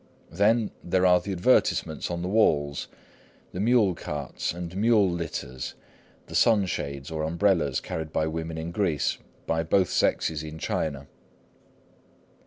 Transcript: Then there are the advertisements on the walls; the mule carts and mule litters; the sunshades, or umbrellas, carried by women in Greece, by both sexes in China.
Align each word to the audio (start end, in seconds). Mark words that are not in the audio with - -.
Then 0.31 0.71
there 0.83 1.05
are 1.05 1.19
the 1.19 1.31
advertisements 1.31 2.09
on 2.09 2.23
the 2.23 2.27
walls; 2.27 2.87
the 3.51 3.59
mule 3.59 3.93
carts 3.93 4.51
and 4.51 4.75
mule 4.75 5.07
litters; 5.07 5.75
the 6.25 6.33
sunshades, 6.33 7.11
or 7.11 7.21
umbrellas, 7.21 7.79
carried 7.79 8.11
by 8.11 8.25
women 8.25 8.57
in 8.57 8.71
Greece, 8.71 9.19
by 9.45 9.61
both 9.61 9.89
sexes 9.91 10.41
in 10.41 10.57
China. 10.57 11.05